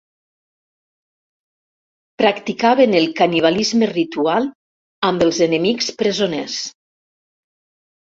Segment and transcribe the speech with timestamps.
[2.23, 4.51] Practicaven el canibalisme ritual
[5.13, 6.61] amb els enemics presoners.